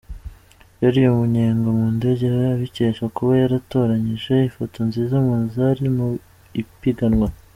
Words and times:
Yariye 0.83 1.07
umunyenga 1.11 1.69
mu 1.77 1.87
ndege 1.97 2.23
abikesha 2.53 3.03
kuba 3.15 3.31
yaratoranyije 3.41 4.33
ifoto 4.49 4.77
nziza 4.87 5.15
mu 5.25 5.31
zari 5.53 5.85
mu 5.97 6.07
ipiganwa. 6.63 7.27